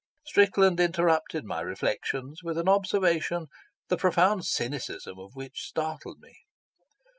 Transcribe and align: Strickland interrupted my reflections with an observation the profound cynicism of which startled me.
Strickland 0.25 0.79
interrupted 0.79 1.45
my 1.45 1.61
reflections 1.61 2.41
with 2.41 2.57
an 2.57 2.67
observation 2.67 3.45
the 3.87 3.97
profound 3.97 4.45
cynicism 4.47 5.19
of 5.19 5.35
which 5.35 5.61
startled 5.67 6.19
me. 6.19 6.33